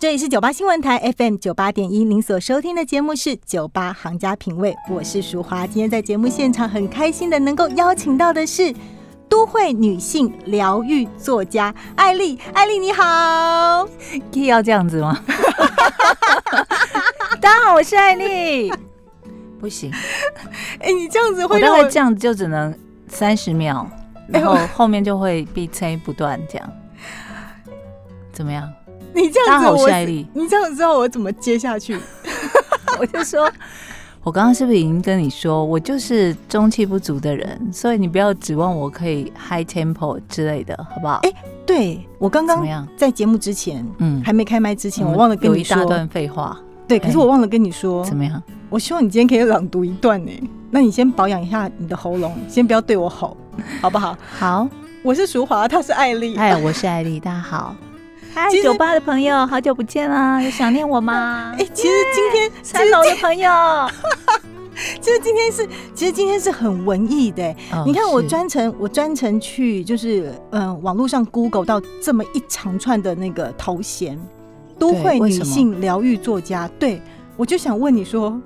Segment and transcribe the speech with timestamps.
[0.00, 5.66] 这里是九八新闻台 FM 九八点一，您所收听的节目是《酒吧行家品味》，我是淑华。
[5.66, 8.72] 今天在节目现场很开心的能够邀请到的是
[9.28, 12.38] 都会女性疗愈作家艾丽。
[12.54, 13.84] 艾丽你好，
[14.32, 15.20] 可以要这样子吗？
[17.42, 18.72] 大家好，我是艾丽。
[19.58, 19.90] 不行，
[20.78, 22.72] 哎，你这样子我会让我大概这样子就只能
[23.08, 23.84] 三十秒，
[24.28, 26.72] 然后后面就会闭催不断这样。
[28.32, 28.72] 怎么样？
[29.14, 29.88] 你这样子我。
[30.34, 31.98] 你这样子知道我怎么接下去？
[33.00, 33.50] 我就说，
[34.22, 41.20] 我刚刚是不是已经跟你说，我就是中气不足的人，所以你不要指望我可以 high tempo 之类的，好不好？
[41.22, 41.32] 哎
[41.66, 42.88] 对我刚刚怎么样？
[42.96, 48.42] 在节目之前，嗯，还没开麦之前，嗯我忘了跟你说有一大，段废话，对，可是我忘了跟你说，怎么样？
[48.70, 50.32] 我希望你今天可以朗读一段呢。
[50.70, 53.36] 那你先保养一下你的喉咙，先不要对我吼，
[53.80, 54.16] 好不好？
[54.38, 54.68] 好，
[55.02, 56.36] 我是淑华，她是艾丽。
[56.36, 57.74] 哎，我是艾丽，大家好。
[58.40, 61.52] 嗨酒吧的朋友，好久不见啦，有想念我吗？
[61.58, 63.50] 哎、其实今天，三楼的朋友，
[65.02, 67.42] 其实今天是，其实今天是很文艺的。
[67.72, 74.16] 哦你看，我专程，我专程去，就是嗯、呃网络上 Google 到这么一长串的那个头衔，
[74.78, 76.70] 都会女性疗愈作家。
[76.78, 77.02] 对，
[77.36, 78.40] 我就想问你说，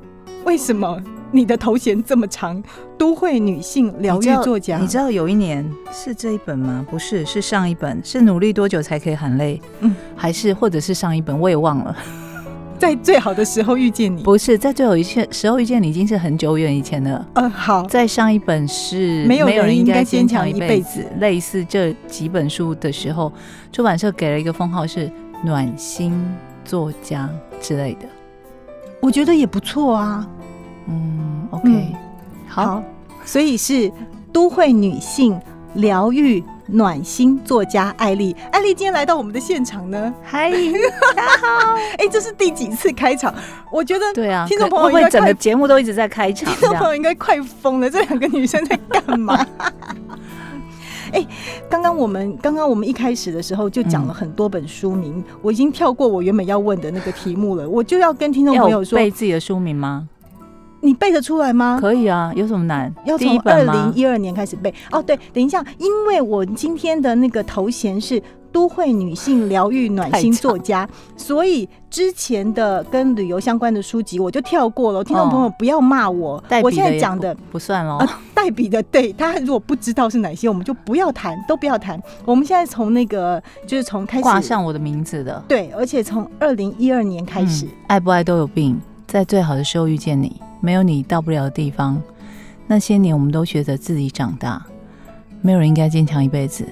[0.44, 0.98] 为什么
[1.32, 2.62] 你的头衔这么长？
[2.98, 6.86] 都会女性疗愈作家，你知道有一年是这一本吗？
[6.88, 9.60] 不是，是上一本，是努力多久才可以喊累？
[9.80, 11.96] 嗯嗯，还是或者是上一本，我也忘了。
[12.78, 14.22] 在最好的时候遇见你。
[14.22, 17.26] 不是，在最后一切时候遇见你，已经是很久远以前了。
[17.34, 23.32] 呃，好，在上一本是没有人应该该坚强强一辈子，类似这几本书的时候，
[23.72, 25.10] 出版社给了一个封号是
[25.44, 26.12] 暖心
[26.64, 27.28] 作家
[27.60, 28.06] 之类的。
[29.00, 30.28] 我觉得也不错啊。
[30.88, 31.92] 嗯，OK，、嗯
[32.48, 32.82] 好，
[33.24, 33.90] 所以是
[34.32, 35.40] 都会女性
[35.74, 38.34] 疗愈暖心作家艾丽。
[38.50, 40.50] 艾丽今天来到我们的现场呢，嗨，
[41.98, 43.34] 哎、这是第几次开场？
[43.70, 46.52] 我觉得对啊，听众朋友应该快个节目都一直在开场？
[46.54, 49.34] 听众朋友应该快疯了，这两个女生在干嘛？
[51.12, 51.26] 哎，
[51.68, 60.08] 刚刚我们刚刚我们一开始的时候就讲了很多本书名，我已经跳过我原本要问的那个题目了，我就要跟听众朋友说，背自己的书名吗？
[60.82, 61.78] 你背得出来吗？
[61.80, 62.92] 可以啊，有什么难？
[63.04, 63.94] 要从二零？
[63.94, 65.00] 一二年开始背哦。
[65.00, 68.20] 对，等一下，因为我今天的那个头衔是
[68.50, 75.04] 都会女性疗愈暖心作家，所以之前的跟旅游相关的书籍我就跳过了。
[75.04, 77.98] 听众朋友不要骂我，我现在讲的不不算喽。
[77.98, 82.00] 啊，代笔的，对他如果不知道是哪些，我们就不要谈，都不要谈。
[82.24, 85.42] 我们现在从那个就是从开始挂上我的名字的。
[85.46, 92.00] 对，而且从二零一二年开始嗯，爱不爱都有病，在最好的时候遇见你，没有你到不了的地方。
[92.66, 94.64] 那些年我们都学着自己长大，
[95.42, 96.66] 没有人应该坚强一辈子，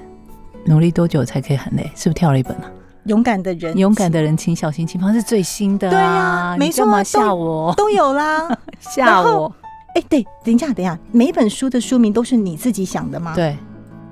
[0.64, 1.82] 努力多久才可以很累？
[1.94, 2.70] 是不是跳了一本啊？
[3.04, 5.90] 勇敢的人，勇敢的人，请小心轻放是最新的、啊。
[5.90, 7.74] 对呀没错啊吓我？
[7.74, 8.48] 都有啦。
[8.80, 9.52] 吓我？
[9.94, 13.58] 哎、对，等一下，等一下，每一本书的书名都是你自己想的吗？，对，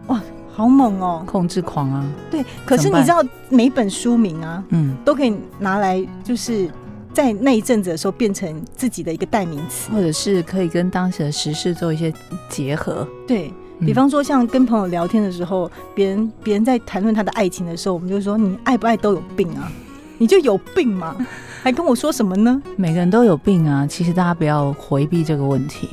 [0.09, 0.21] 哇，
[0.53, 2.05] 好猛哦、控制狂啊！
[2.31, 6.69] 对，可是你知道，每本书名啊，嗯，都可以拿来，就是
[7.12, 9.91] 在那一阵子的时候变成自己的一个代名词。
[9.91, 12.12] 或者是可以跟当时的时事做一些
[12.48, 13.06] 结合。
[13.26, 19.70] 对嗯比方说，像跟朋友聊天的时候，别人别人在谈论他的爱情的时候，我们就说你爱不爱都有病啊，
[20.19, 21.16] 你就有病嘛，
[21.62, 22.60] 还跟我说什么呢？
[22.76, 25.88] 每个人都有病啊，其实大家不要回避这个问题。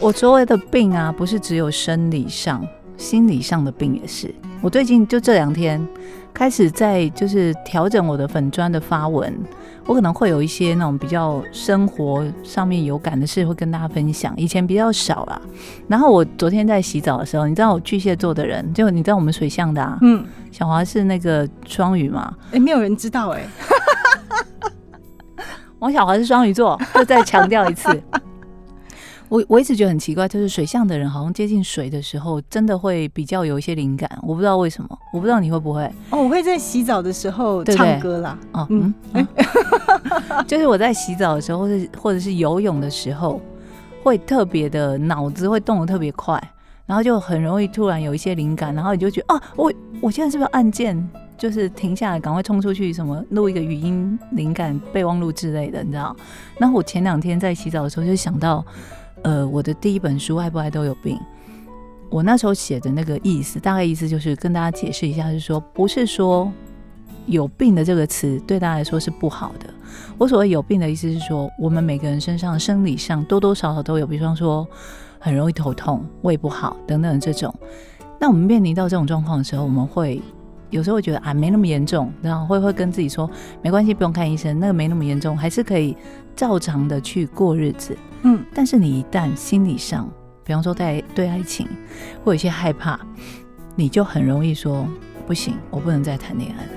[0.00, 2.66] 我所谓的病啊，不是只有生理上，
[2.98, 4.34] 心理上的病也是。
[4.60, 5.80] 我最近就这两天
[6.34, 9.32] 开始在就是调整我的粉砖的发文，
[9.86, 15.40] 我可能会有一些那种比较生活上面有感的事会跟大家分享，以前比较少啦。
[15.86, 23.48] 然后我昨天在洗澡的时候，你知道我巨蟹座的人，就你知道我们水象的啊，嗯，小华是那个双鱼嘛，哎、没有人知道哎、
[25.78, 27.88] 王小华是双鱼座，就再强调一次。
[29.28, 34.10] 我我一直觉得很奇怪，就是水象的人好像接近水的时候，真的会比较有一些灵感。
[34.22, 38.38] 我不知道为什么，我不知道你会不会哦，我会在洗澡的时候唱歌啦。
[38.52, 43.40] 哦，嗯嗯，嗯 就是我在洗澡的时候，或者或者是游泳的时候，
[44.02, 46.42] 会特别的脑子会动得特别快，
[46.86, 56.16] 然后就很容易突然有一些灵感，然后你就觉得啊，我我现在是不是要按键就是停下来，赶快冲出去，什么录一个语音灵感备忘录之类的，你知道？
[56.56, 58.64] 然后我前两天在洗澡的时候就想到，
[59.22, 61.16] 呃，我的第一本书《爱不爱都有病》，
[62.10, 66.50] 我那时候写的那个意思，大概意思就是跟大家解释一下，是说不是说
[67.26, 69.68] 有病的这个词对大家来说是不好的。
[70.16, 74.66] 我所谓有病的意思是说，我们每个人身上生理上多多少少都有，比方说
[75.18, 77.54] 很容易头痛、胃不好等等这种。
[78.20, 80.20] 那我们面临到这种状况的时候，我们会
[80.70, 83.30] 有时候会觉得啊，没那么严重，然后会会跟自己说
[83.62, 85.96] 没关系，不用看医生，那个没那么严重，还是可以
[86.36, 87.96] 照常的去过日子。
[88.22, 90.08] 嗯，但是你一旦心理上，
[90.44, 91.66] 比方说在对爱情
[92.24, 92.98] 会有一些害怕，
[93.76, 94.86] 你就很容易说
[95.26, 96.70] 不行，我不能再谈恋爱了，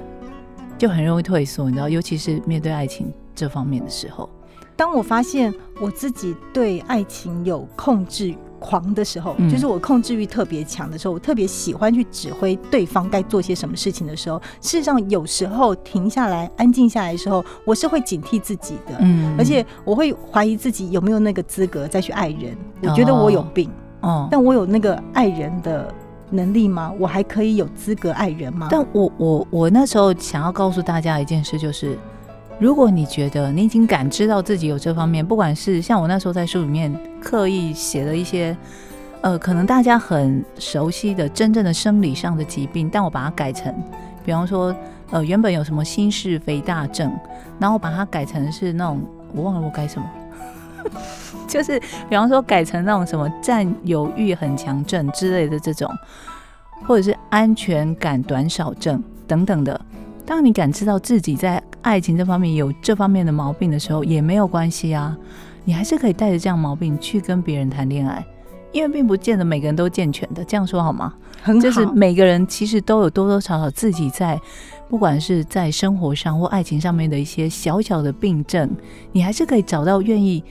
[0.78, 4.30] 就很容易退缩，你知道，尤其是面对爱情这方面的时候。
[4.76, 22.56] 当我发现我自己对爱情有控制狂的时候，嗯就是我控制欲特别强的时候，我特别喜欢去指挥对方该做些什么事情的时候，事实上有时候停下来、安静下来的时候，我是会警惕自己的，嗯而且我会怀疑自己有没有那个资格再去爱人。
[22.84, 23.70] 我觉得我有病，
[24.02, 25.94] 哦，但我有那个爱人的
[26.30, 26.94] 能力吗？
[27.00, 28.68] 我还可以有资格爱人吗？
[28.72, 31.98] 但我我我那时候想要告诉大家一件事，就是
[32.62, 38.56] 如果你觉得你已经感知到自己有这方面，不管是像我那时候在书里面刻意写了一些，
[39.22, 43.74] 呃，可能大家很熟悉的真正的生理上的疾病，但我把它改成，
[44.24, 44.76] 比方说，
[45.10, 47.12] 呃，原本有什么心室肥大症，
[47.58, 49.02] 然后把它改成是那种
[49.34, 50.08] 我忘了我改什么。
[51.50, 55.92] 就是比方说改成那种什么占有欲很强症之类的这种，
[56.86, 59.82] 或者是安全感短少症等等的。
[60.24, 65.18] 当你感知到自己在爱情这方面有这方面的毛病的时候，也没有关系啊，
[65.64, 68.26] 你还是可以带着这样毛病去跟别人谈恋爱，
[68.72, 70.44] 因为并不见得每个人都健全的。
[70.44, 71.14] 这样说好吗？
[71.42, 74.40] 很好，就是每个人其实都有多多少少自己在，
[74.90, 78.70] 不管是在生活上或爱情上面的一些小小的病症，
[79.12, 80.44] 你还是可以找到愿意，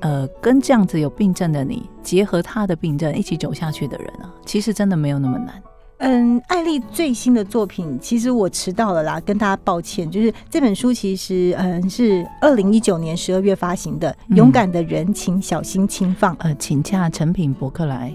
[0.00, 5.62] 呃，跟这样子有病症的你结合他的病症一起走下去的人啊，其实真的没有那么难。
[6.06, 10.10] 嗯，艾丽最新的作品，其实我迟到了啦，跟大家抱歉。
[10.10, 14.36] 就是这本书其实嗯是二零一九年十二月发行的，嗯。
[14.36, 18.14] 勇敢的人请小心轻放》呃，请假成品博客来，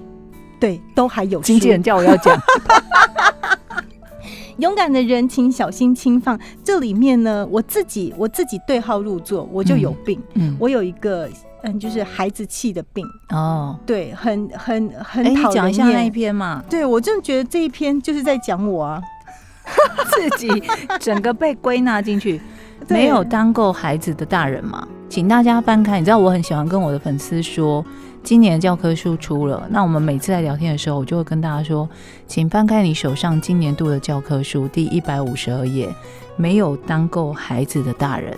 [0.60, 2.40] 对，都还有经纪人叫我要讲，
[4.58, 6.40] 勇敢的人请小心轻放。
[6.64, 11.28] 这里面呢，我自己我自己对号入座，我就有病，嗯，我有一个
[11.64, 16.10] 嗯就是孩子气的病，哦，对，很很哎，很你讨人讲一下那一。
[16.10, 19.02] 篇嘛，对我真的觉得这一篇就是在讲我啊，
[20.12, 20.50] 自己
[21.00, 22.42] 整个被归纳进去。
[22.88, 26.00] 没有当够孩子的大人嘛，请大家翻开。
[26.00, 27.86] 你知道我很喜欢跟我的粉丝说，
[28.24, 31.88] 今年的教科书出了，那我们每次在聊天的时候，我就会跟大家说，
[32.26, 35.94] 请翻开你手上今年度的教科书第一百五十二页，
[36.38, 38.36] 没有当够孩子的大人。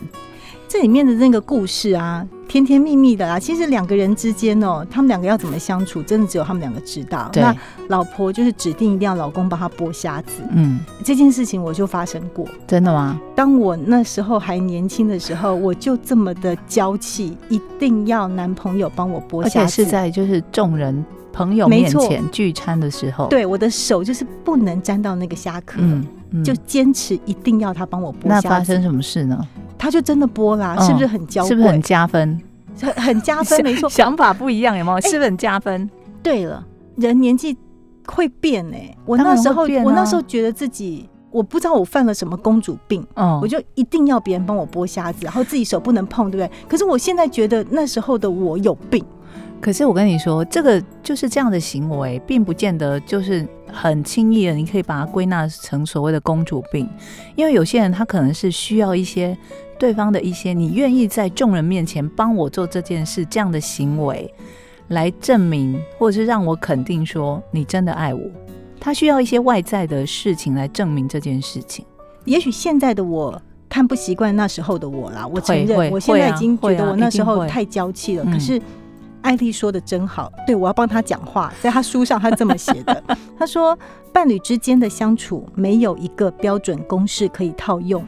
[0.71, 3.37] 这里面的那个故事啊，甜甜蜜蜜的啦。
[3.37, 7.29] 其实两个人之间哦，他们两个要怎么相处，真的只有他们两个知道。
[7.33, 7.53] 那
[7.89, 12.47] 老婆就是指定一定要老公帮她剥虾子，嗯，这件事情我就发生过。
[12.65, 13.19] 真的吗？
[13.35, 19.67] 当我那时候还年轻的时候，我就这么的娇气，一定要男朋友帮我剥而且。
[19.67, 28.47] 是在就是众人朋友面前聚餐的时候。，对我的手就是不能沾到那个虾壳，嗯嗯，就坚持一定要他帮我剥那虾子。
[28.47, 29.45] 发生什么事呢？
[29.81, 31.49] 他就真的播啦，嗯是不是很娇贵？
[31.49, 32.39] 是不是很加分？
[32.79, 33.63] 很很加分？
[33.63, 33.89] 没错。
[33.89, 35.01] 想法不一样，有没有？
[35.01, 35.89] 是不是很加分？
[36.21, 36.63] 对了，
[36.97, 37.57] 人年纪
[38.05, 46.51] 会变哎、我那时候、啊我那时候觉得自己，我不知道我犯了什么公主病，嗯我就一定要别人帮我剥虾子，然后自己手不能碰，对不对？
[46.67, 49.03] 可是我现在觉得那时候的我有病，
[49.61, 56.89] 可是我跟你说，这个就是这样的行为，并不见得就是很轻易的，你可以把它归纳成所谓的公主病，
[57.35, 59.37] 因为有些人他可能是需要一些
[59.77, 64.33] 对方的一些你愿意在众人面前帮我做这件事这样的行为，
[64.87, 68.21] 来证明或者是让我肯定说你真的爱我。
[68.79, 71.85] 他需要一些外在的事情来证明这件事情。
[72.25, 73.39] 也许现在的我。
[73.69, 78.23] 看不习惯那时候的我啦，我承认，我现在已经觉得我那时候太娇气了。
[78.25, 78.61] 嗯可是
[79.21, 83.03] 艾丽说的真好，对我要帮他讲话，在他书上他这么写的，
[83.37, 83.77] 他说
[84.11, 88.05] 伴侣之间的相处没有一个标准公式可以套用，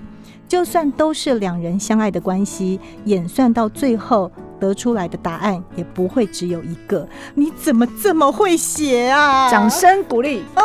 [0.48, 7.08] 就算都是两人相爱的关系，演算到最后得出来的答案也不会只有一个。
[7.36, 9.50] 你怎么这么会写啊？
[9.50, 10.63] 掌声鼓励哦，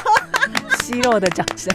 [0.80, 1.72] 奚落的掌声。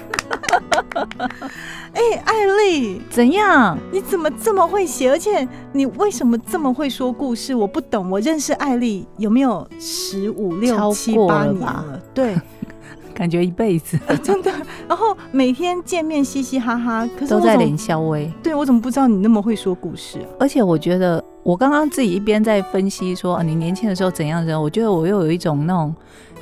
[1.94, 3.78] 哎、艾丽，怎样？
[3.92, 5.10] 你怎么这么会写？
[5.10, 7.54] 而且你为什么这么会说故事？
[7.54, 8.10] 我不懂。
[8.10, 12.02] 我认识艾丽有没有十五六七过八年了？
[12.14, 12.36] 对，
[13.14, 14.52] 感觉一辈子 真的。
[14.88, 18.32] 然后每天见面嘻嘻哈哈，可是都在我怎么脸消微。
[18.42, 20.28] 对我怎么不知道你那么会说故事啊？
[20.40, 25.94] 而且我觉得，我刚刚自己一边在分析说、啊、你年轻的时候怎样怎样，我觉得我又有一种那种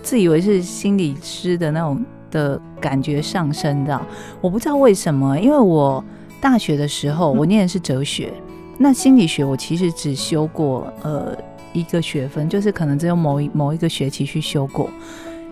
[0.01, 3.99] 自以为是心理师的那种的感觉上升的。
[4.41, 6.03] 我不知道为什么，因为我
[6.41, 8.31] 大学的时候我念的是哲学，
[8.77, 11.35] 那心理学我其实只修过呃
[11.73, 14.89] 一个学分，就是可能只有某一某一个学期去修过。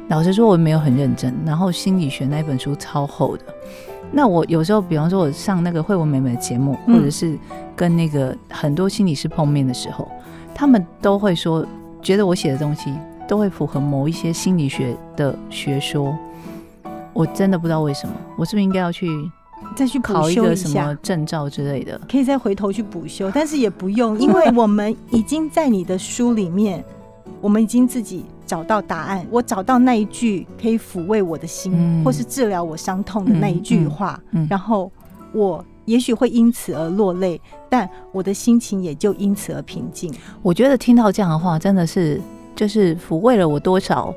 [0.09, 1.33] 老实说，我没有很认真。
[1.45, 3.43] 然后心理学那本书超厚的，
[4.09, 7.37] 那我有时候，比方说我上那个慧文美美的节目，嗯或者是
[7.75, 10.09] 跟那个很多心理师碰面的时候，
[10.55, 11.65] 他们都会说，
[12.01, 12.93] 觉得我写的东西
[13.27, 16.17] 都会符合某一些心理学的学说。
[17.17, 19.09] 我真的不知道为什么，我是不是应该要去
[19.75, 21.99] 再去补考一个什么，证照之类的？
[22.07, 26.85] 可以再回头去补修，但是也不用， 因为我们已经在你的书里面，
[27.41, 29.25] 我们已经自己找到答案。
[29.31, 34.91] 我找到那一句可以抚慰我的心，嗯或是治疗我伤痛的那一句话，嗯嗯然后
[35.33, 40.13] 我也许会因此而落泪，但我的心情也就因此而平静。
[40.43, 42.21] 我觉得听到这样的话，真的是
[42.55, 44.13] 就是抚慰了我多少。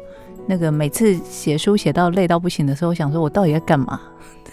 [0.50, 4.00] 那个每次写书写到累到不行的时候，想说我到底要干嘛？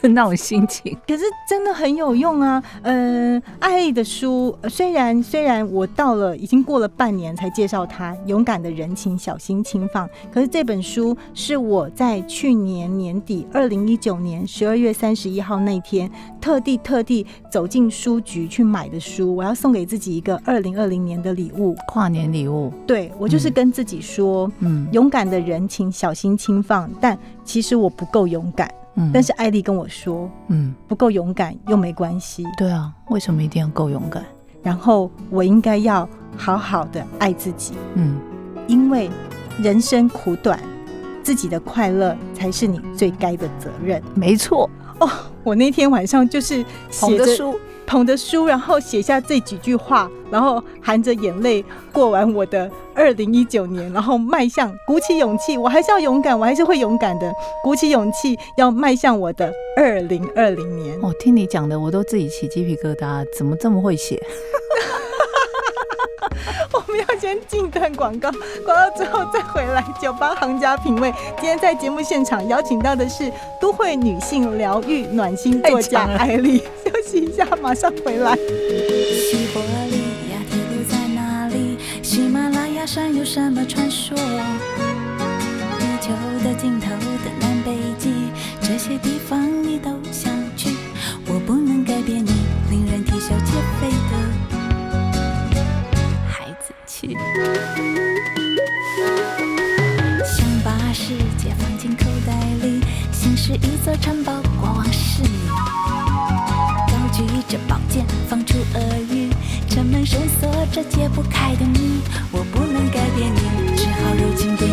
[0.02, 0.98] 的那种心情。
[1.08, 2.62] 可是真的很有用啊！
[2.84, 19.36] 嗯、艾丽的书呃虽然虽然我到了已经过了半年才介绍他《勇敢的人情，小心轻放》，可是这本书是我在去年年底，二零一九年十二月三十一号那天，特地特地走进书局去买的书。
[19.36, 21.76] 我要送给自己一个二零二零年的礼物。
[21.88, 26.90] 跨年礼物，对我就是嗯跟自己说，嗯勇敢的人情，小心轻放。
[27.00, 32.44] 但其实我不够勇敢，嗯但是艾丽跟我说，嗯，不够勇敢又没关系。
[32.58, 34.24] 对啊，为什么一定要够勇敢？
[34.64, 38.18] 然后我应该要好好的爱自己，嗯，
[38.68, 39.10] 因为
[39.62, 40.60] 人生苦短，
[41.24, 44.02] 自己的快乐才是你最该的责任。
[44.14, 45.10] 没错，哦
[45.44, 51.64] 我那天晚上就是写着书，捧着书，然后写下这几句话，然后含着眼泪
[51.94, 61.00] 过完我的二零一九年，然后迈向鼓起勇气，我还是要勇敢，我还是会勇敢的，鼓起勇气要迈向我的二零二零年。
[61.02, 64.22] 哦，听你讲的，我都自己起鸡皮疙瘩，怎么这么会写？
[67.20, 68.32] 先进段广告，
[68.66, 69.84] 广告之后再回来。
[70.02, 76.60] 酒吧行家品味，今天在节目现场邀请到的是都会女性疗愈暖心作家艾丽。
[76.86, 78.36] 休息一下，马上回来。
[78.36, 79.98] 西伯利
[80.32, 81.78] 亚铁路在哪里？
[82.04, 84.16] 喜马拉雅山有什么传说？
[85.80, 86.12] 地球
[86.44, 88.14] 的尽头的南北极，
[88.62, 90.32] 这些地方你都想
[103.62, 105.30] 一座城堡，过往是你。
[106.88, 109.30] 高举着宝剑，放出厄语，
[109.70, 112.02] 城门深锁着解不开的谜。
[112.32, 114.68] 我不能改变你，只好柔情对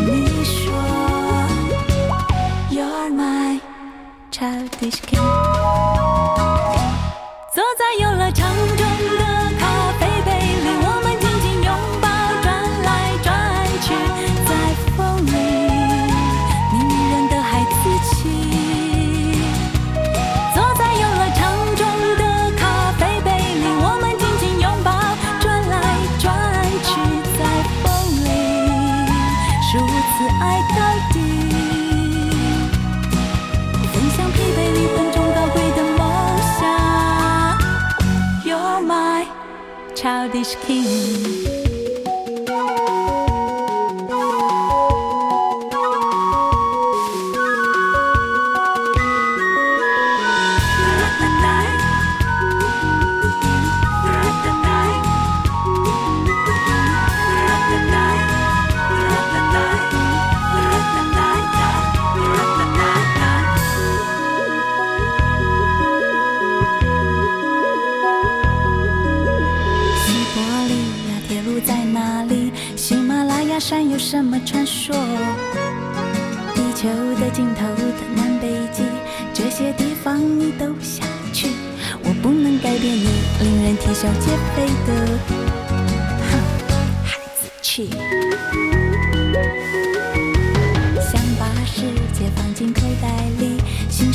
[40.04, 41.43] childish king。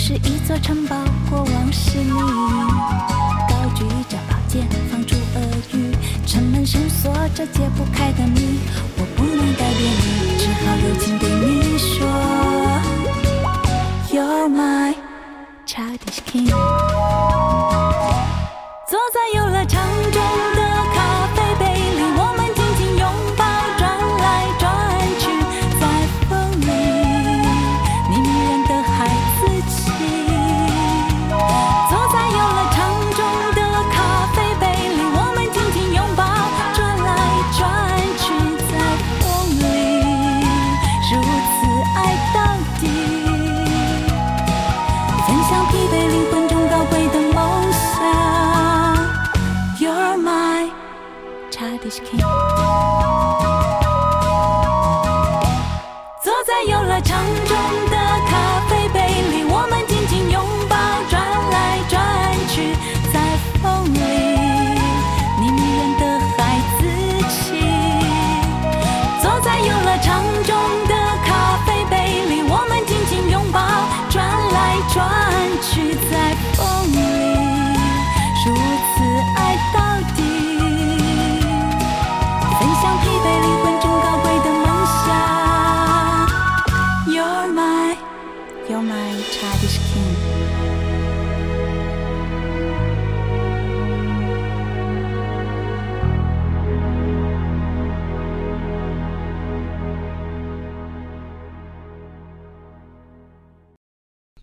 [0.09, 0.95] 是一座城堡，
[1.29, 2.09] 国王是你。
[2.09, 5.39] 高举着宝剑，放出恶
[5.71, 8.57] 语，城门深锁着解不开的谜。
[8.97, 12.07] 我不能改变你，只好柔情对你说
[14.09, 14.95] ，You're my
[15.67, 16.49] childish king。
[18.87, 19.38] 总算。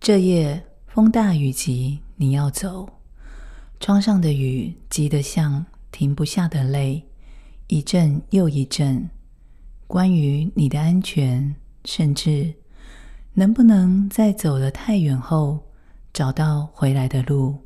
[0.07, 2.89] 这夜风大雨急，你要走，
[3.81, 7.03] 窗上的雨急得像停不下的泪，
[7.67, 9.11] 一阵又一阵。
[9.89, 12.55] 关于你的安全，甚至
[13.35, 15.59] 能不能在走得太远后
[16.13, 17.57] 找到回来的路，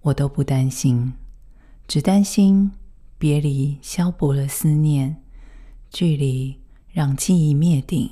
[0.00, 1.12] 我都不担心，
[1.86, 2.72] 只担心
[3.16, 5.22] 别离消薄了思念，
[5.88, 6.58] 距离
[6.90, 8.10] 让记忆灭顶。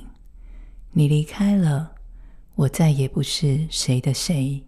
[0.93, 1.98] 你离开了。
[2.59, 4.61] 我再也不是谁的谁，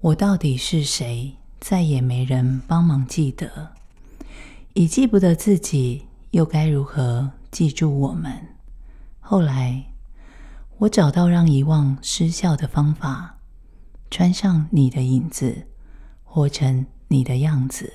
[0.00, 1.32] 我到底是谁？
[1.60, 3.70] 再也没人帮忙记得，
[4.74, 8.32] 已记不得自己，又该如何记住我们？
[9.20, 9.84] 后来，
[10.78, 13.38] 我找到让遗忘失效的方法，
[14.10, 15.68] 穿上你的影子，
[16.24, 17.92] 活成你的样子。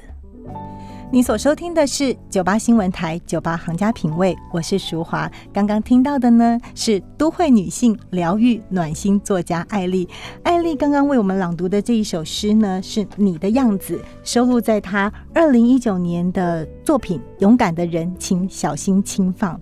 [1.14, 5.32] 你所收听的是九八新闻台九八行家品味，我是淑华。
[5.54, 10.10] 刚刚听到的呢是都会女性疗愈暖心作家艾丽。
[10.42, 19.56] 艾丽刚刚为我们朗读的这一首诗呢，是你的样子，收录在她二零一九年的作品《勇敢的人，请小心轻放》。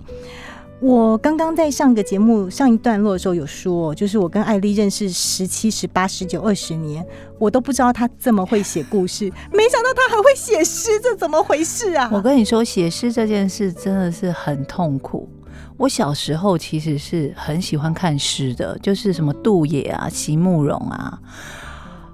[0.81, 7.05] 我刚刚在上个节目上一段落的时候有说，就是我跟艾丽认识十七、十八、十九、二十年，
[7.37, 12.09] 我都不知道她这么会写故事，没想到她还会写诗，这怎么回事啊？
[12.11, 15.29] 我跟你说，写诗这件事真的是很痛苦。
[15.77, 21.19] 我小时候其实是很喜欢看诗的，就是什么杜野啊、席慕容啊，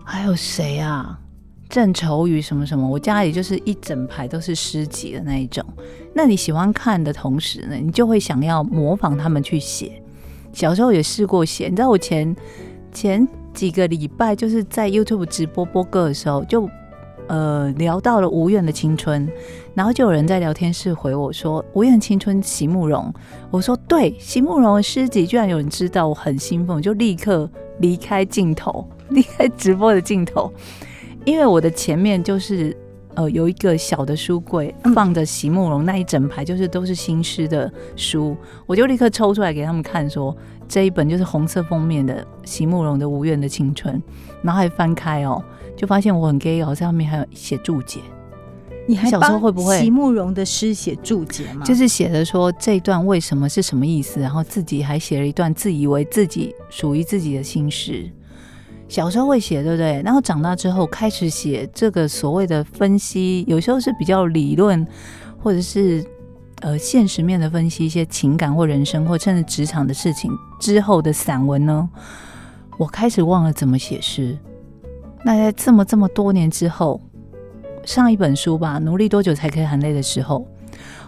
[0.04, 1.18] 还有谁啊？
[1.70, 5.64] 正愁予什么什么，我家里就是一整排都是诗集的那一种。
[6.14, 10.02] 那你喜欢看的同时呢，你就会想要模仿他们去写。
[10.54, 12.36] 小时候也试过写，你知道我前
[12.92, 16.68] 前几个礼拜就是在 YouTube 直播播歌的时候，就
[17.28, 19.30] 呃聊到了无怨的青春，
[19.76, 23.14] 然后就有人在聊天室回我说无怨青春席慕容，
[23.52, 27.48] 我说对，席慕容的诗集居然有人知道，我很兴奋，就立刻
[27.80, 30.52] 离开镜头， 离开直播的镜头。
[31.28, 32.76] 因为我的前面就是
[33.16, 38.34] 呃有一个小的书柜，放着席慕容那一整排，就是都是新诗的书，
[38.66, 40.34] 我就立刻抽出来给他们看，说
[40.70, 43.94] 这一本就是红色封面的席慕容的《无怨的青春》，
[44.42, 45.44] 然后还翻开哦，
[45.76, 48.00] 就发现我很 gay 哦，上面还有写注解，
[48.88, 51.66] 你还小时候会不会席慕容的诗写注解吗？
[51.66, 58.10] 就是写的说这一段为什么是什么意思，然后自己还写了一段自以为自己属于自己的心事。
[58.90, 60.02] 小时候会写，对不对？
[60.04, 64.86] 然后长大之后开始写这个所谓的分析，有时候是比较理论，
[65.38, 66.06] 或者是
[66.62, 71.90] 呃现实面的分析一些情感或人生，或甚至职场的事情之后的散文呢，
[72.78, 74.38] 我开始忘了怎么写诗。
[75.26, 77.02] 那在这么这么多年之后，
[77.84, 80.48] 上一本书吧，努力多久才可以含泪的时候，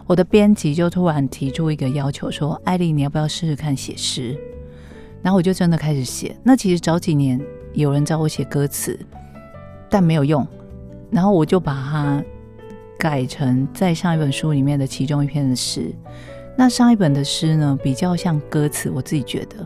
[0.06, 4.38] 我的编辑就突然提出一个要求，说：“艾丽，你要不要试试看写诗？”
[5.24, 6.36] 然后我就真的开始写。
[6.44, 7.39] 那其实早几年。
[7.73, 8.99] 有人找我写歌词，
[9.89, 10.45] 但没有用，
[11.12, 12.23] 然后我就把它
[12.97, 15.93] 改成在上一本书里面的其中一篇的诗。
[16.58, 19.65] 那上一本的诗呢，比较像歌词，我自己觉得。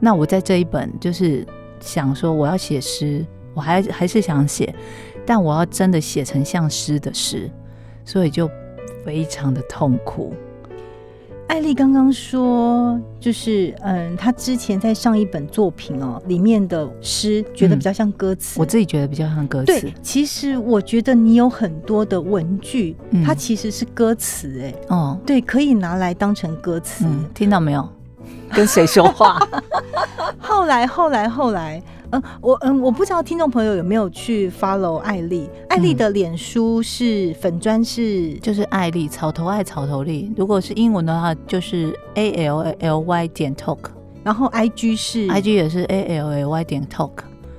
[0.00, 1.46] 那我在这一本就是
[1.78, 4.74] 想说，我要写诗，我还还是想写，
[5.24, 7.48] 但我要真的写成像诗的诗，
[8.04, 8.50] 所以就
[9.04, 10.34] 非常的痛苦。
[11.48, 18.58] 艾丽刚刚说，就是嗯，她之前在上一本作品哦，里面的诗觉得比较像歌词。
[18.58, 27.04] 我自己觉得比较像歌词对，，其实我觉得你有很多的文具，嗯它其实是歌词，哎，哦，对，可以拿来当成歌词。
[27.06, 27.86] 嗯，听到没有？
[28.54, 29.38] 跟谁说话？
[30.38, 40.30] 后来，后来，后来，嗯，我嗯，我不知道听众朋友有没有去 follow 艾丽，艾丽的脸书是粉砖是就是艾丽，草头爱草头丽。
[40.36, 43.90] 如果是英文的话，就是 A L L Y 点 talk，IG
[44.22, 47.12] 然后 IG 是 I G 也是 A L L Y 点 talk。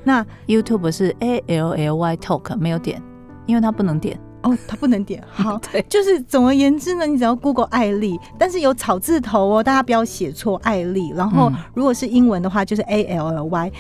[0.04, 3.02] 那 YouTube 是 A L L Y Talk 没有点，
[3.48, 4.20] 因为它不能点。
[4.44, 5.24] 哦，它不能点。
[5.32, 11.10] 好，对，就是总而言之呢，你只要 Google 艾丽，但是有草字头哦，大家不要写错艾丽。
[11.16, 13.72] 然后嗯如果是英文的话，就是 A L L Y。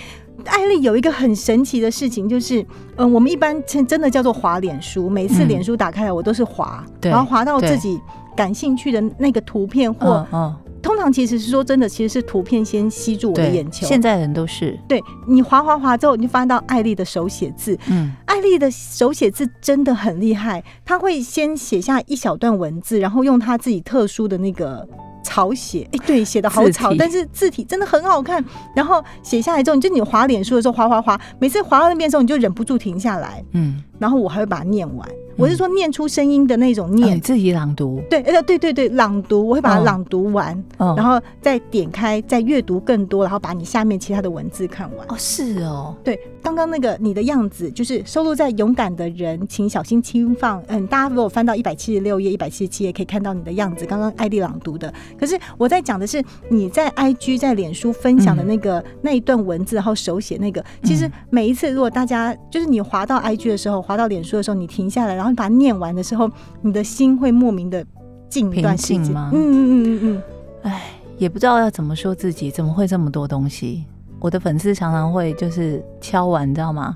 [0.45, 5.47] 艾丽有一个很神奇的事情，就是，嗯，我们一般真真的叫做滑脸书，每次嗯。
[5.47, 7.99] 脸书打开来，我都是滑，对然后滑到自己
[8.35, 13.85] 感兴趣的那个图片，或、嗯嗯，通常其实是说真的，其实是图片先吸住我的，眼球。
[13.87, 18.11] 现在人都是，对你滑滑滑之后，你就翻到艾丽的手写字，嗯。
[18.25, 24.87] 艾丽的手写字真的很厉害，她会先写下一小段文字，然后用她自己特殊的那个
[25.23, 28.43] 草写，哎、对，写的好草，但是字体真的很好看。
[28.75, 35.09] 然后写下来之后，你就你滑脸书的时候滑滑滑，每次滑到那边的时候，你就忍不住停下来，嗯，然后我还会把它念完。
[35.35, 45.07] 我是说念出声音的那种念哦你，自己朗读，对，呃，对对对，朗读，我会把它哦朗读完，哦然后再点开，再阅读更多，然后把你下面其他的文字看完。
[45.07, 50.61] 哦是哦，对，刚刚那个你的样子，就是收录在《勇敢的人，请小心轻放》。
[50.67, 53.87] 嗯，大家如果翻到一百七十六页、一百七十七页，可以看到你的样子。
[53.87, 60.63] 刚刚艾丽朗读的，可是我在讲的是你在 IG、在脸书分享的那个、那一段文字，然后手写那个。
[60.83, 66.29] 其实每一次，如果大家就是你滑到 IG 的时候，滑到脸书的时候，你停下来，然后你把它念完的时候，
[66.61, 67.85] 你的心会莫名的
[68.29, 68.97] 静一段时间。
[68.97, 70.23] 平静吗嗯嗯嗯嗯嗯。
[70.63, 70.81] 哎，
[71.17, 73.85] 也不知道要怎么说自己，怎么会这么多东西？
[74.19, 76.95] 我的粉丝常常会就是敲完，你知道吗？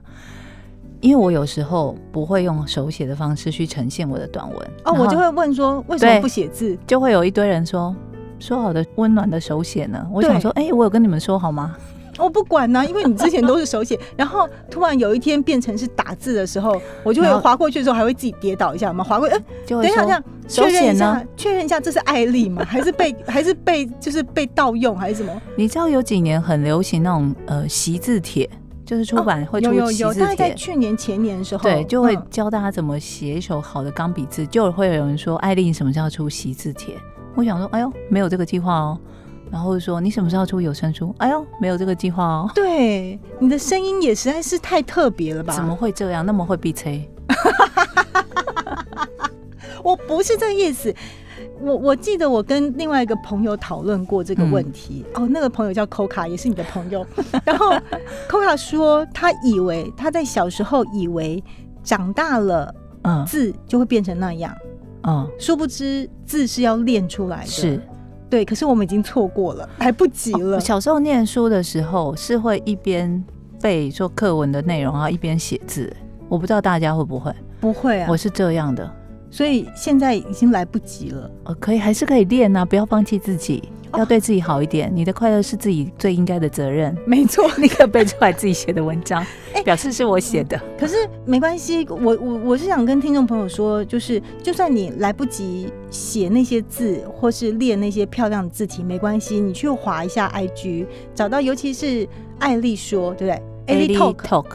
[0.99, 6.75] 因为我有时候不会用手写的方式去呈现我的短文哦，我就会问说，为什么不写字？
[6.87, 7.95] 就会有一堆人说
[8.39, 10.07] 说好的温暖的手写呢？
[10.11, 11.75] 我想说，哎、我有跟你们说好吗？
[12.17, 22.63] 我不管呢、因为你之前都是手写，然后突然有一天变成是打字的时候，我就会划过去的时候还会自己跌倒一下嘛，划过，哎、就等一下，这样手确认一下，确认一下这是艾丽吗？
[22.65, 25.41] 还是被还是被就是被盗用还是什么？
[25.55, 28.49] 你知道有几年很流行那种呃习字帖，
[28.85, 30.53] 就是出版会出哦有有有，习字大概在。
[30.53, 36.95] 去年前年的时候，对，就会嗯教大家怎么写一手好的钢笔字，就会有人说：“艾丽，你什么时候出习字帖？”
[37.35, 38.97] 我想说：“哎呦，没有这个计划哦。”
[39.51, 42.49] 然后说：“你什么时候要出有声书？”哎呦，没有这个计划哦。
[42.53, 45.53] 对你的声音也实在是太特别了吧？
[45.55, 46.25] 怎么会这样？
[46.25, 47.09] 那么会闭吹？
[49.83, 50.93] 我不是这个意思。
[51.59, 57.03] 我我记得我跟另外一个朋友讨论过这个问题、嗯哦，那个朋友叫 Coca，也是你的朋友。
[57.43, 57.71] 然后
[58.29, 61.43] Coca 说，他以为他在小时候以为
[61.83, 64.55] 长大了嗯字就会变成那样，
[65.07, 67.47] 嗯，殊不知字是要练出来的。
[67.47, 67.81] 是。
[68.29, 70.55] 对，可是我们已经错过了，来不及了。
[70.55, 73.23] 我小时候念书的时候是会一边
[73.61, 75.91] 背说课文的内容，然后一边写字。
[76.29, 78.91] 我不知道大家会不会，不会啊我，是这样的。
[79.29, 81.29] 所以现在已经来不及了。
[81.43, 83.61] 呃，可以还是可以练啊，不要放弃自己，
[83.91, 84.91] 哦要对自己好一点。
[84.93, 86.95] 你的快乐是自己最应该的责任。
[87.05, 90.59] 没错，立刻背出来自己写的文章， 哎表示是我写的。
[90.79, 102.07] 可是没关系，我我我是想跟听众朋友说，就是就算你来不及写那些字，或是练那些漂亮的字体，没关系，你去划一下 IG，找到尤其是
[102.39, 103.41] 艾丽说，对不对？
[103.67, 104.45] 艾丽 talk，talk，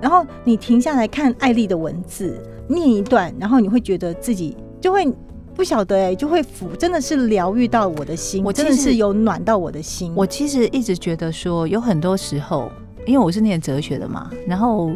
[0.00, 5.06] 然后你停下来看艾丽的文字，念一段，然后你会觉得自己就会。
[5.54, 10.10] 不晓得哎、就会抚，真的是疗愈到我的心，我真的是有暖到我的心。
[10.16, 12.72] 我其实一直觉得说，有很多时候，
[13.04, 14.90] 因为我是念哲学的嘛，然后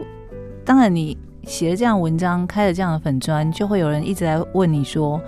[0.65, 5.21] 当然你写了这样的文章，开了这样的粉砖，就会有人一直在问你说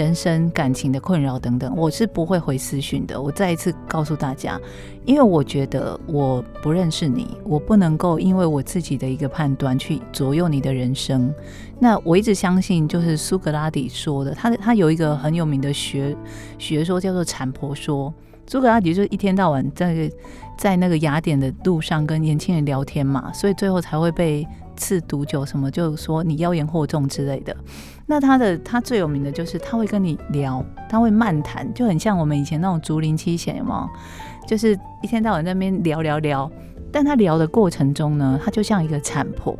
[0.00, 1.76] 人生感情的困扰等等。
[1.76, 3.20] 我是不会回私讯的。
[3.20, 4.58] 我再一次告诉大家，
[5.04, 11.32] 因为我觉得我不认识你，我不能够因为我自己的一个判断去左右你的人生。
[11.78, 16.16] 那我一直相信，就是苏格拉底说的，他他有一个很有名的学
[16.58, 18.12] 学说叫做产婆说。
[18.46, 20.10] 苏格拉底就一天到晚在
[20.58, 24.44] 在那个雅典的路上跟年轻人聊天嘛，所以最后才会被
[24.80, 27.54] 次毒酒什么，就说你妖言惑众之类的。
[28.06, 33.88] 那他的他最有名的就是他会跟你聊，他会漫谈，就很像我们以前那种竹林七贤，有没有？
[34.48, 36.50] 就是一天到晚在那边聊聊聊。
[36.92, 39.56] 但他聊的过程中呢，他就像一个产婆，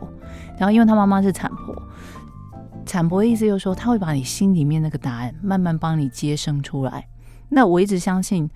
[0.58, 1.80] 然后因为他妈妈是产婆，
[2.84, 7.06] 产婆的意思就是说，他会把你心里面那个答案慢慢帮你接生出来。
[7.48, 8.50] 那我一直相信，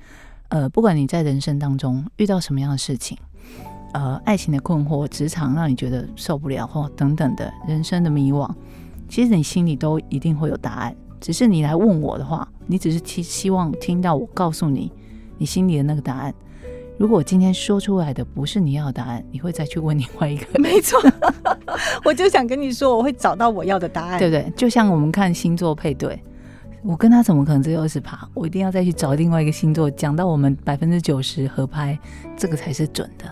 [0.49, 3.17] 呃，不管你在人生当中遇到什么样的事情，
[3.95, 8.51] 呃，爱情的困惑、职场让你觉得受不了或等等的人生的迷惘，
[9.09, 10.95] 其实你心里都一定会有答案。
[11.21, 14.91] 只是你来问我的话，你只是希希望听到我告诉你
[15.39, 16.35] 你心里的那个答案。
[16.99, 21.01] 如果我今天说出来的不是你要的答案，你会再去问另外一个， 没错，
[22.05, 24.19] 我就想跟你说，我会找到我要的答案。
[24.19, 24.53] 对不对？
[24.57, 26.21] 就像我们看星座配对，
[26.83, 28.29] 我跟他怎么可能只有二十趴？
[28.35, 31.97] 我一定要再去找另外一个星座，讲到我们百分之九十合拍，
[32.37, 33.25] 这个才是准的。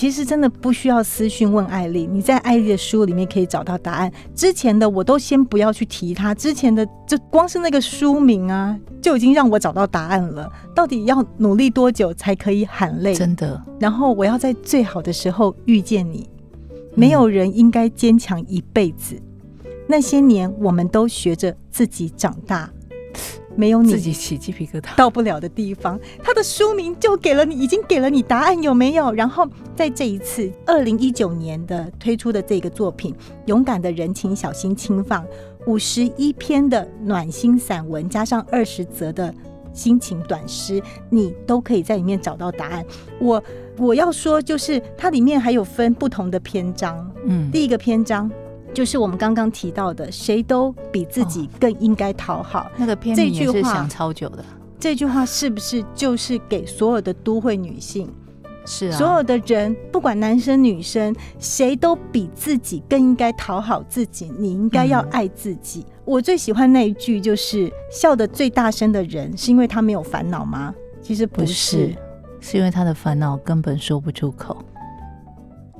[0.00, 4.10] 其实真的不需要私讯问艾丽，你在艾丽的书里面可以找到答案。
[4.34, 10.50] 之前的我都先不要去提它，之前的就光是那个书名啊，就已经让我找到答案了。
[10.74, 13.14] 到底要努力多久才可以喊累？
[13.14, 16.26] 真的，然后我要在最好的时候遇见你。
[16.94, 19.20] 没有人应该坚强一辈子。
[19.86, 22.70] 那些年，我们都学着自己长大，
[23.60, 24.96] 没有你自己起鸡皮疙瘩。
[24.96, 29.12] 到不了的地方，他的书名就给了你，已经给了你答案，有没有？
[29.12, 29.46] 然后
[29.76, 33.12] 在这一次二零一九年的推出的这个作品
[33.44, 35.22] 《勇敢的人情，小心轻放》，
[35.66, 39.34] 五十一篇的暖心散文，加上二十则的
[39.74, 42.82] 心情短诗，你都可以在里面找到答案。
[43.20, 43.42] 我
[43.76, 48.30] 我要说，就是它里面还有分不同的篇章，嗯，第一个篇章。
[48.72, 52.70] 就是我们刚刚提到的，谁都比自己更应该讨好。
[52.76, 54.44] 那个片也是想超久的，
[54.78, 58.12] 这句话是不是就是给所有的都会女性？
[58.66, 64.30] 是啊，所有的人，不管男生女生，谁都比自己更应该讨好自己。
[64.38, 65.84] 你应该要爱自己。
[66.04, 70.74] 我最喜欢那一句，就是笑得最大声的人，是因为他没有烦恼吗？
[71.00, 71.94] 其实不不，是，
[72.38, 74.62] 是因为他的烦恼根本说不出口，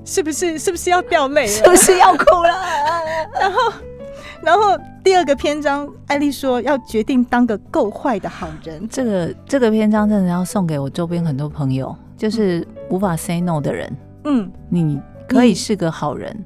[0.05, 0.59] 是不是？
[0.59, 1.49] 是不是要掉泪了？
[1.53, 2.51] 是不是要哭了？
[3.41, 3.73] 然后，
[4.43, 8.87] 然后第二个篇章，艾丽说要决定当个够坏的好人。
[8.89, 13.97] 这个这个篇章真的要送给我周边很多朋友，就是无法 say no 的人。
[14.25, 16.45] 嗯，你可以是个好人，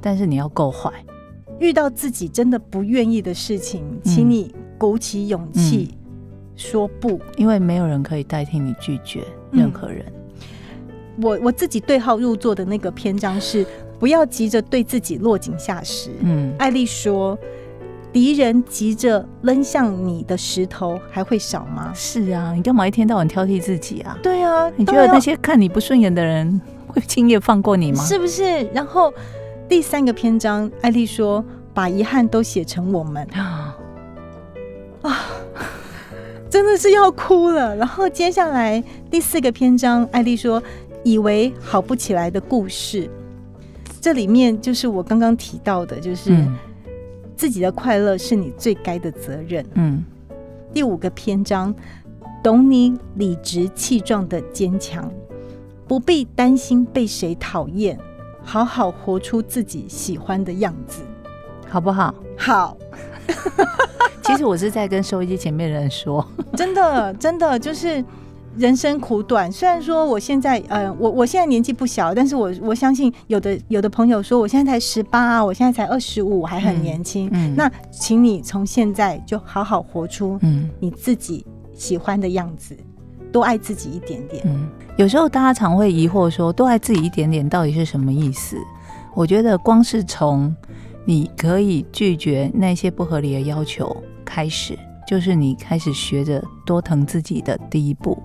[0.00, 0.90] 但是你要够坏。
[1.60, 5.96] 遇到自己真的不愿意的事情，请你鼓起勇气
[6.56, 7.20] 说不。
[7.36, 10.04] 因为没有人可以代替你拒绝任何人。
[11.22, 13.64] 我我自己对号入座的那个篇章是
[13.98, 16.10] 不要急着对自己落井下石。
[16.20, 17.38] 嗯，艾丽说
[18.12, 28.04] ：“敌人急着扔向你的石头还会少吗是啊，你干嘛一天到晚挑剔自己啊？？”对啊，你觉得那些看你不顺眼的人会轻易放过你吗？
[28.04, 28.62] 是不是？
[28.72, 29.12] 然后
[29.68, 33.76] 第三个篇章，艾丽说：“把遗憾都写成我们啊。”
[36.50, 37.74] 真的是要哭了。
[37.74, 40.62] 然后接下来第四个篇章，艾丽说
[41.04, 43.08] ：“以为好不起来的故事。”
[44.00, 46.56] 这里面就是我刚刚提到的，就是嗯
[47.36, 49.64] 自己的快乐是你最该的责任。
[49.74, 50.04] 嗯，
[50.72, 51.74] 第五个篇章，
[52.42, 55.10] 懂你理直气壮的坚强，
[55.88, 57.98] 不必担心被谁讨厌，
[58.42, 61.02] 好好活出自己喜欢的样子。
[61.66, 62.14] 好不好？
[62.36, 62.76] 好，
[64.22, 68.04] 其实我是在跟收音机前面的人说， 真的，真的就是
[68.56, 69.50] 人生苦短。
[69.50, 77.28] 虽然说我现在，呃，我我现在年纪不小，但是我我相信有的有的朋友说我现在才十八啊，我现在才二十五，还很年轻。
[77.32, 82.76] 嗯那请你从现在就好好活出嗯你自己喜欢的样子，
[83.32, 84.42] 多爱自己一点点。
[84.46, 88.56] 嗯，有时候大家常会疑惑说，多爱自己一点点到底是什么意思？
[89.14, 90.54] 我觉得光是从
[91.04, 98.20] 你可以拒绝那些不合理的要求开始，就是你开始学着多疼自己的第一步。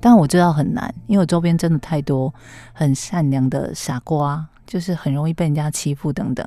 [0.00, 2.32] 但我知道很难，因为我周边真的太多
[2.72, 6.46] 很善良的傻瓜，就是很容易被人家欺负等等。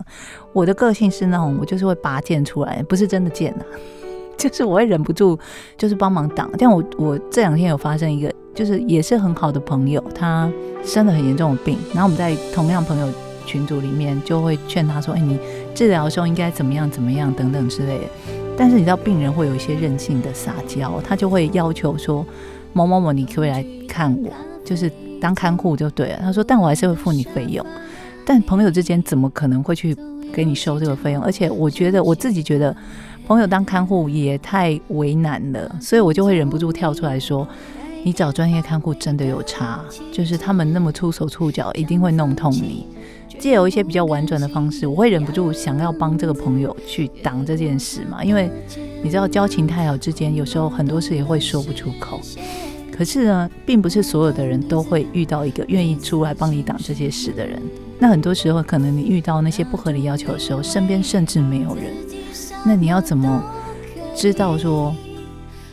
[0.53, 3.63] 我的个性是那种，我就是会拔剑出来，不是真的剑啊，
[4.38, 5.39] 就是我会忍不住，
[5.77, 6.49] 就是帮忙挡。
[6.57, 10.51] 但我我这两天有发生一个，就是也是很好的朋友，他
[10.83, 13.07] 生了很严重的病，然后我们在同样朋友
[13.45, 15.39] 群组里面就会劝他说：“哎，你
[15.73, 18.03] 治疗的时候应该怎么样怎么样等等之类的。”
[18.57, 22.25] 但是你知道，病人会有一些任性的撒娇，他就会要求说
[22.75, 24.29] ：“某某某，你可不可以来看我？
[24.65, 27.65] 就是当看护就对了。”他说：“但我还是会付你费用。”
[28.27, 29.95] 但朋友之间怎么可能会去
[30.33, 31.23] 给你收这个费用？
[31.23, 32.75] 而且我觉得我自己觉得，
[33.25, 37.47] 朋友当看护也太为难了，所以我就会忍不住跳出来说
[38.03, 39.79] ：“你找专业看护真的有差，
[40.11, 42.85] 就是他们那么粗手粗脚，一定会弄痛你。”
[43.38, 48.49] 借由一些比较婉转的方式，我会忍不住想要帮这个朋友去挡这件事嘛，因为
[49.03, 52.19] 你知道交情太好之间，有时候很多事也会说不出口。
[52.95, 57.62] 可是呢，并不是所有的人都会遇到一个愿意出来帮你挡这些事的人。
[57.99, 61.93] 那很多时候，可能你遇到那些不合理要求的时候，身边甚至没有人。
[62.65, 63.43] 那你要怎么
[64.15, 64.95] 知道说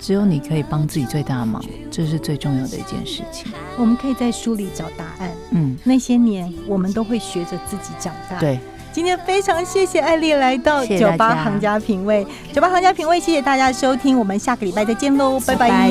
[0.01, 3.53] 只有你可以帮自己最大的忙，这是最重要的一件事情。
[3.79, 5.31] 我们可以在书里找答案。
[5.53, 8.59] 嗯，那些年，我们都会学着自己长大。，对，
[8.93, 15.91] 今天非常谢谢艾丽来到酒吧行家品味，酒吧行家品味，谢谢大家收听，我们下个礼拜再见喽，拜拜拜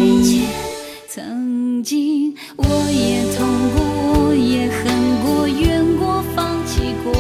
[1.14, 3.46] 曾经我也痛
[3.76, 3.84] 过，
[4.30, 4.80] 我也恨
[5.20, 7.12] 过，怨过，放弃过，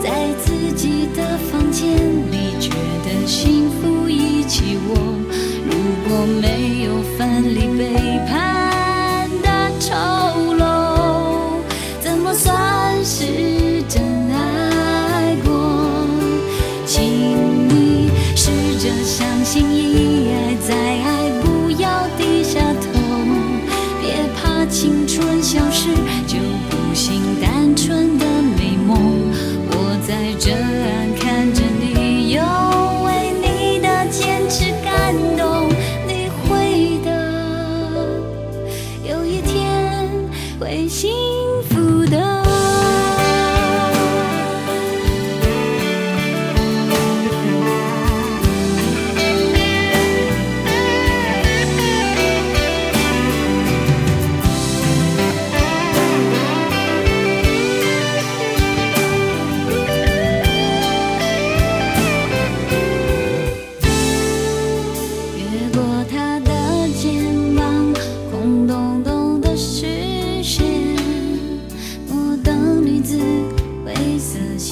[0.00, 1.90] 在自己的房间
[2.30, 2.70] 里觉
[3.04, 4.94] 得幸福一起过。
[5.66, 5.74] 如
[6.06, 8.13] 果没有分离悲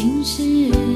[0.03, 0.92] 情事。